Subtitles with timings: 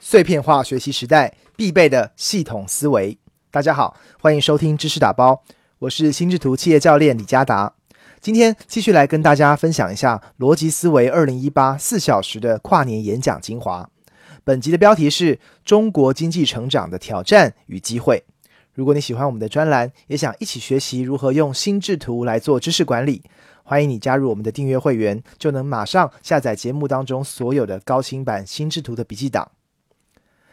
[0.00, 3.18] 碎片化学习时代必备的系统思维。
[3.50, 5.42] 大家好，欢迎收听知识打包，
[5.80, 7.74] 我是心智图企业教练李佳达。
[8.20, 13.90] 今天继续来跟大家分享一下逻辑思维二零一八四小时的跨年演讲精华。
[14.44, 18.22] 本集的标题是中国经济成长的挑战与机会。
[18.74, 23.24] 如果你喜欢我们的专栏，也想一起学习如何用心智图来做知识管理，
[23.64, 29.50] 欢迎你加入我们的订阅会员，就能马上下载节目当中所有的高清版心智图的笔记档。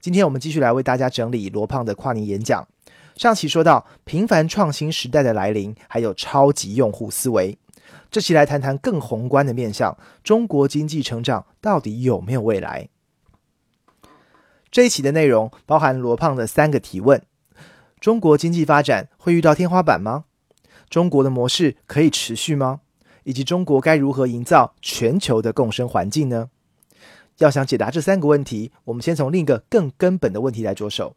[0.00, 2.66] 今天我们继续来为大家整理罗胖的跨年演讲。
[3.16, 7.58] 上期说到频繁创新时代的来临，还有超级用户思维。
[8.10, 12.88] 这期来谈谈更宏观的面向：中国经济成长到底有没有未来？
[14.70, 17.22] 这一期的内容包含罗胖的三个提问：
[17.98, 20.24] 中国经济发展会遇到天花板吗？
[20.90, 22.80] 中国的模式可以持续吗？
[23.24, 26.50] 以及中国该如何营造全球的共生环境呢？
[27.38, 31.14] 要想解答这三个问题，我们先从另一个更根本的问题来着手，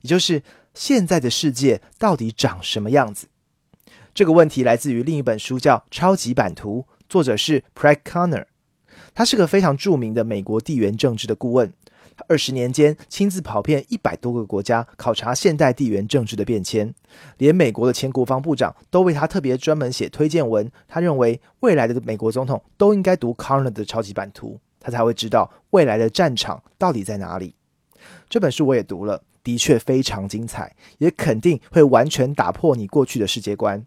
[0.00, 0.42] 也就是
[0.74, 3.26] 现在的世界到底长什么样子？
[4.14, 8.46] 这个问题来自于另一本书，叫《超级版图》，作者是 Pratt Connor，
[9.14, 11.72] 他是个非常著名的美国地缘政治的顾问。
[12.16, 16.92] 他二十年间亲自跑遍一百多个国家，考察现代地缘政治的变迁，
[17.36, 20.68] 连美国的前国防部长都为他特别专门写推荐文。
[20.88, 24.58] 他认为未来的美国总统都应该读 Connor 的《超级版图》。
[24.88, 27.54] 他才会知道未来的战场到底在哪里。
[28.26, 33.84] 这本书我也读了，的确非常精彩，也肯定会完全打破你过去的世界观。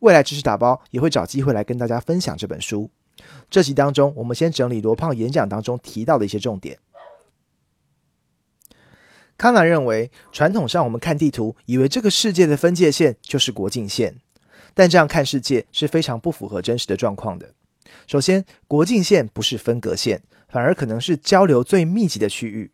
[0.00, 2.90] 未来知识打包也会找机会来跟大家分享这本书。
[3.50, 6.78] 这集当中，我们先整理罗胖演讲当中提到的一些重点。
[9.36, 14.16] 康纳认为，传统上我们看地图，以为这个世界的分界线就是国境线，
[14.72, 17.52] 但这样看世界是非常不符合真实的状况的。
[18.06, 22.70] 首先，国境线不是分隔线，反而可能是交流最密集的区域。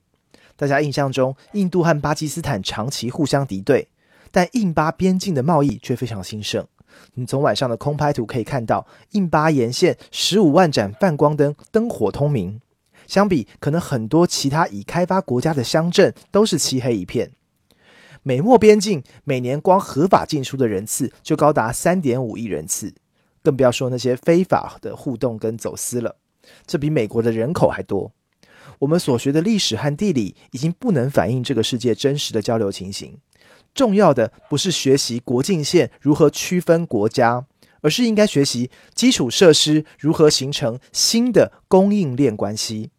[0.57, 3.89] 大家印象中，印度和巴基斯坦长期互相敌对，
[4.31, 6.67] 但印巴边境的贸易却非常兴盛。
[7.15, 12.61] 你从晚上的空拍图可以看到，印巴沿线十五万盏泛光灯，灯火通明。
[13.07, 17.33] 相比，可能很多其他已开发国家的乡镇都是漆黑一片。
[18.23, 22.95] 美墨边境每年光合法进出的人次就高达三点五亿人次。
[23.43, 26.17] 更不要说那些非法的互动跟走私了，
[26.67, 28.13] 这比美国的人口还多。
[28.81, 33.19] 我们所学的历史和地理已经不能反映这个世界真实的交流情形。
[33.75, 37.47] 重要的不是学习国境线如何区分国家，
[37.81, 42.91] 而是应该学习基础设施如何形成新的供应链关系。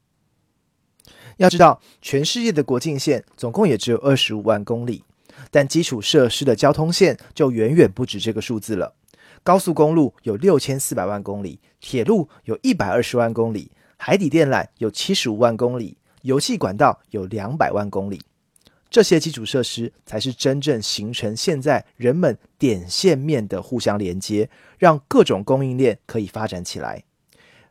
[1.38, 5.04] 要知道，全世界的国境线总共也只有二十五万公里，
[5.52, 8.96] 但基础设施的交通线就远远不止这个数字了。
[9.46, 18.20] 高速公路有六千四百万公里，铁路有一百二十万公里，海底电缆有七十五万公里，油气管道有两百万公里。
[18.90, 27.04] 这些基础设施才是真正形成现在人们点线面的互相连接，让各种供应链可以发展起来。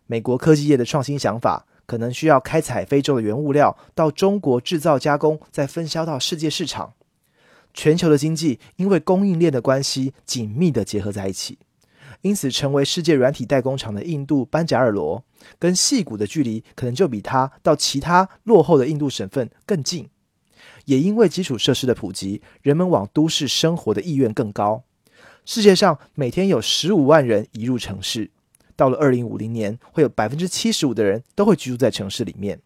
[0.07, 6.95] 美国科技业的创新想法，可能需要开采非洲的原物料，到中国制造加工，再分销到世界市场。
[7.77, 11.59] 全球的经济因为供应链的关系紧密的结合在一起，
[12.25, 15.23] 因此成为世界软体代工厂的印度班加尔罗，
[15.59, 20.09] 跟细谷的距离可能就比它到其他落后的印度省份更近。
[20.87, 24.85] 也因为基础设施的普及，人们往都市生活的意愿更高。
[25.45, 28.31] 世界上每天有十五万人移入城市，
[28.75, 32.59] 到了二零五零年，会有百分之七十五的人都会居住在城市里面。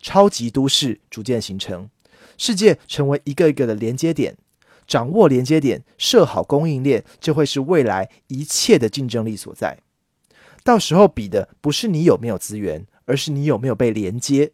[0.00, 1.88] 超级都市逐渐形成，
[2.36, 4.36] 世界成为一个一个的连接点。
[4.86, 9.78] 掌握连接点，设好供应链，就会是未来一切的竞争力所在。
[10.62, 14.52] 到时候比的不是你有没有资源，而是你有没有被连接。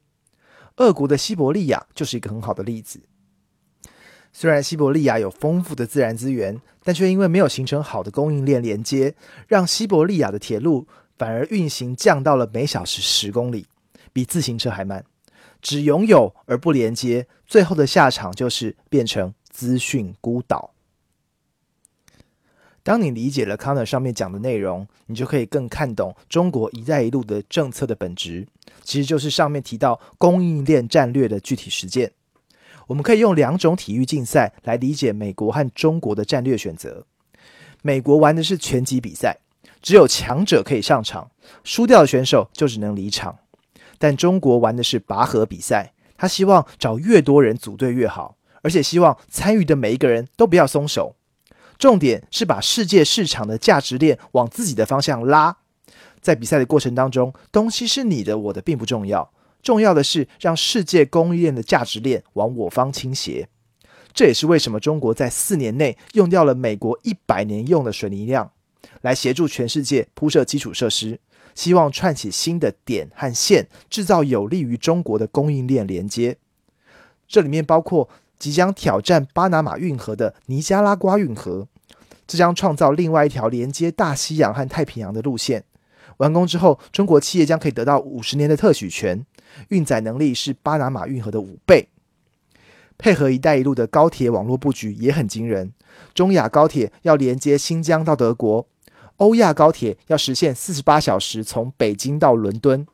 [0.76, 3.00] 俄国的西伯利亚就是一个很好的例子。
[4.32, 9.14] 虽然西伯利亚有丰富的自然资源，但却因为没有形成好的供应链连接，
[9.46, 10.86] 让西伯利亚的铁路
[11.18, 13.66] 反而运行降到了每小时十公里，
[14.12, 15.04] 比自行车还慢。
[15.60, 19.32] 只拥有而不连接，最后的下场就是变成。
[19.52, 20.70] 资讯孤岛。
[22.82, 28.48] 当你理解了康纳上面讲的内容，你就可以更看懂中国“一带一路”的政策的本质，
[28.82, 32.10] 其实就是上面提到供应链战略的具体实践。
[32.88, 37.06] 我们可以用两种体育竞赛来理解美国和中国的战略选择。
[37.82, 39.38] 美国玩的是拳击比赛，
[39.80, 41.30] 只有强者可以上场，
[41.62, 43.38] 输掉的选手就只能离场。
[43.98, 48.36] 但中国玩的是拔河比赛，他希望找越多人组队越好。
[48.62, 51.16] 而且希望参与的每一个人都不要松手，
[51.78, 55.58] 重点是把世界市场的价值链往自己的方向拉。
[56.20, 63.48] 在比赛的过程当中，东西是你的、我的并不重要，重要的是让世界供应链的价值链往我方倾斜。
[64.14, 68.52] 这也是为什么中国在四年内用掉了美国一百年用的水泥量，
[69.00, 71.18] 来协助全世界铺设基础设施，
[71.54, 76.36] 希望串起新的点和线，制造有利于中国的供应链连接。
[77.26, 78.10] 这里面包括
[78.42, 81.68] 即将挑战巴拿马运河的尼加拉瓜运河，
[82.26, 85.62] 这将创造另外一条连接大西洋和太平洋的路线。
[86.16, 89.24] 完工之后，中国企业将可以得到五十年的特许权，
[89.68, 91.88] 运载能力是巴拿马运河的五倍。
[92.98, 95.72] 配合“一带一路”的高铁网络布局也很惊人。
[96.12, 98.66] 中亚高铁要连接新疆到德国，
[99.18, 102.84] 欧亚高铁要实现四十八小时从北京到伦敦，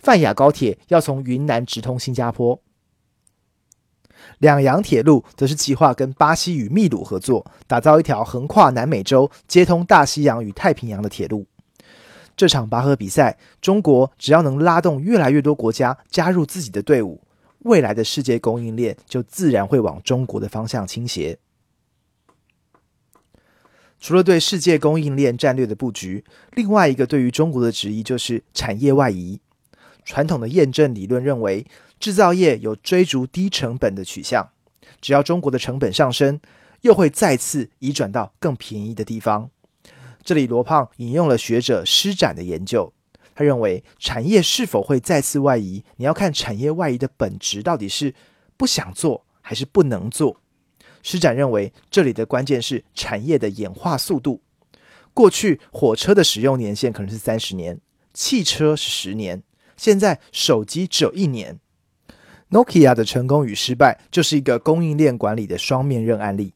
[0.00, 2.60] 泛亚高铁要从云南直通新加坡。
[4.38, 11.46] 两洋铁路则是计划跟巴西与秘鲁合作，打造一条横跨南美洲、接通大西洋与太平洋的铁路。
[12.36, 17.20] 这场拔河比赛，中国只要能拉动越来越多国家加入自己的队伍。
[17.64, 21.38] 未来的世界供应链就自然会往中国的方向倾斜。
[24.00, 29.38] 除了对世界供应链战略的布局，另外一个对于中国的质疑就是产业外移。
[30.02, 31.66] 传统的验证理论认为，
[32.00, 34.50] 制造业有追逐低成本的取向，
[35.02, 36.40] 只要中国的成本上升，
[36.80, 39.50] 又会再次移转到更便宜的地方。
[40.24, 42.92] 这里罗胖引用了学者施展的研究。
[43.34, 48.14] 他认为，产业是否会再次外移，你要看产业外移的本质到底是
[48.56, 50.40] 不想做还是不能做。
[51.02, 54.42] 施展认为，这里的关键是产业的演化速度。
[55.12, 57.78] 过去火车的使用年限可能是三十年，
[58.12, 59.42] 汽车是十年，
[59.76, 61.58] 现在手机只有一年。
[62.50, 66.52] Nokia 的成功与失败就是一个供应链管理的双面刃案例。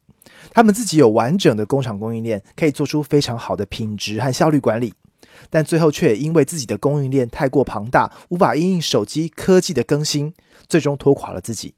[0.51, 4.93] 他们自己有完整的工厂供应链，可以做出非常好的品质和效率管理。
[5.49, 10.33] 但最后却因为自己的供应链太过庞大，无法应应手机科技的更新，
[10.67, 11.73] 最终拖垮了自己。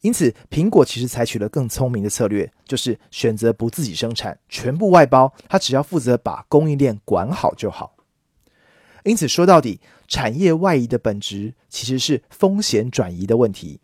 [0.00, 7.94] 因此，苹果其实采取了更聪明的策略，就是选择不自己生产，全部外包，它只要负责把供应链管好就好。
[9.04, 13.80] 因此，说到底，产业外移的本质其实是风险转移的问题。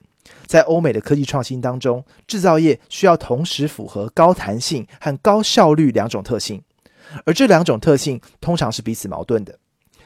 [0.46, 6.62] 在欧美的科技创新当中，制造业需要同时符合高弹性和高效率两种特性。
[7.24, 9.58] 而这两种特性通常是彼此矛盾的。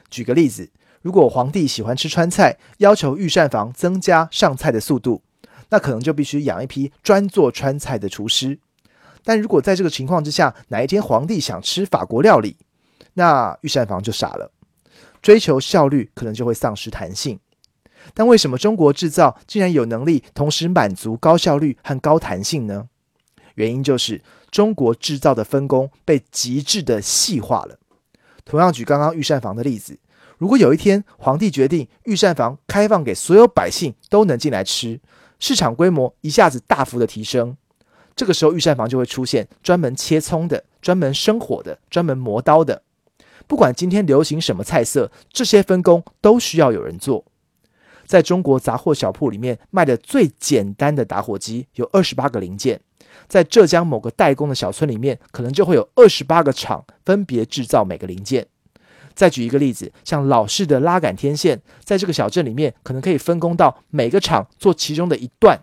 [0.09, 0.71] 举个例子，
[1.01, 5.23] 如果皇帝喜欢吃川菜，要求御膳房增加上菜的速度，
[5.69, 8.59] 那可能就必须养一批专做川菜的厨师。
[9.25, 12.57] 但如果在这个情况之下，哪一天皇帝想吃法国料理，
[13.15, 14.53] 那御膳房就傻了，
[15.23, 17.39] 追求效率可能就会丧失弹性。
[18.13, 22.89] 但为什么中国制造竟然有能力同时满足高效率和高弹性呢？
[23.55, 24.21] 原因就是
[24.51, 27.79] 中国制造的分工被极致的细化了。
[28.45, 29.99] 同样举刚刚御膳房的例子，
[30.37, 35.01] 如果有一天皇帝决定御膳房开放给所有百姓都能进来吃，
[35.39, 37.57] 市场规模一下子大幅的提升，
[38.17, 42.83] 这个时候御膳房就会出现专门切葱的、专门生火的、专门磨刀的。
[43.53, 47.23] 不管今天流行什么菜色，这些分工都需要有人做。
[48.07, 52.81] 在中国杂货小铺里面卖的最简单的打火机有二十八个零件。
[53.29, 58.47] 在浙江某个代工的小村里面，可能就会有二十八个厂分别制造每个零件。
[59.13, 65.61] 再举一个例子，像老式的拉杆天线，在这个小镇里面，可能可以分工到每个厂做其中的一段。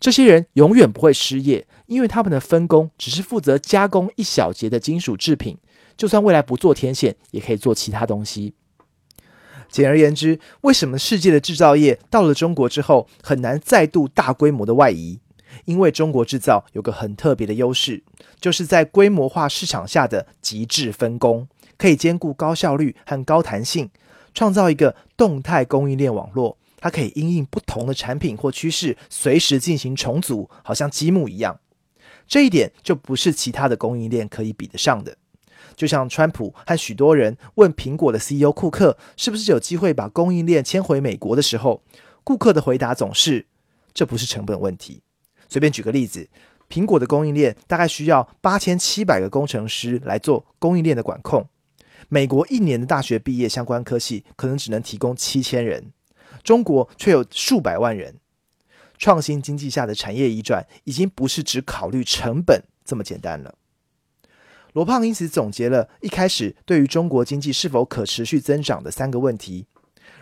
[0.00, 5.58] 这些人永远不会失业，因为他们的分工只是负责加工一小节的金属制品。
[6.02, 8.54] 就算未来不做天线，也可以做其他东西。
[9.68, 15.20] 简而言之，为什么世界的制造业到了中国之后，很难再度大规模的外移？
[15.64, 18.02] 因为中国制造有个很特别的优势，
[18.40, 21.46] 就是在规模化市场下的极致分工，
[21.78, 23.88] 可以兼顾高效率和高弹性，
[24.34, 26.58] 创造一个动态供应链网络。
[26.78, 31.60] 它可以因应不同的产品或趋势，随时进行重组，好像积木一样。
[32.26, 35.16] 这一点就不是其他的供应链可以比得上的。
[35.76, 41.82] 就像川普和许多人问苹果的 CEO 库克，是不是有机会把供应链迁回美国的时候，
[42.24, 43.46] 库克的回答总是：
[43.92, 45.02] 这不是成本问题。
[45.48, 46.28] 随便举个例子，
[46.68, 51.46] 苹果的供应链大概需要八千七百个工程师来做供应链的管控。
[52.08, 55.92] 美国一年的大学毕业相关科系可能只能提供七千人，
[56.42, 58.16] 中国却有数百万人。
[58.98, 63.54] 创新经济下的产业移转已经不是只考虑成本这么简单了。
[64.72, 69.66] 罗胖因此总结了一开始对于中国经济是否可持续增长的三个问题。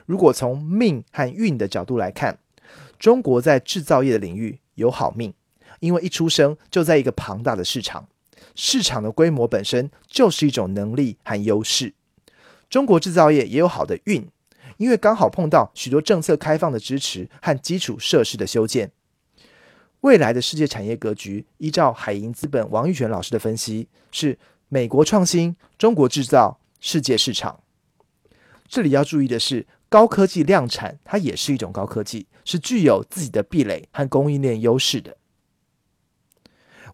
[0.07, 2.38] 如果从命和运的角度来看，
[2.99, 4.61] 中国在制造业的领域。
[4.76, 5.35] 有好命，
[5.80, 8.09] 因为一出生就在一个庞大的市场，
[8.54, 11.92] 市场的规模本身就是一种能力和优势。
[12.71, 14.26] 中国制造业也有好的运，
[14.78, 18.90] 因为刚好碰到许多政策开放的支持和基础设施的修建。
[20.00, 24.38] 未来的世界产业格局，依照海银资本王玉泉老师的分析，是
[24.69, 27.61] 美国创新、中国制造、世界市场。
[28.66, 35.16] 这里要注意的是，高科技量产，它也是一种高科技，是具有自己的壁垒和供应链优势的。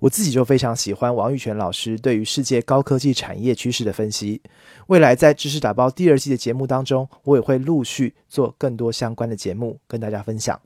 [0.00, 4.42] 我自己就非常喜欢王玉泉老师对于世界高科技产业趋势的分析。
[4.88, 10.60] 未来在知识打包第二季的节目当中，我也会陆续做更多相关的节目跟大家分享。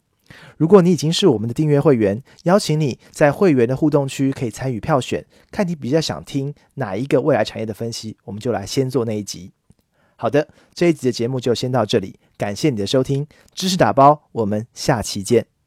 [0.57, 9.53] 如果你已经是我们的订阅会员，邀请你在会员的互动区可以参与票选，看你比较想听哪一个未来产业的分析，我们就来先做那一集。
[10.17, 15.60] 好的，这一集的节目就先到这里，感谢你的收听，知识打包，我们下期见。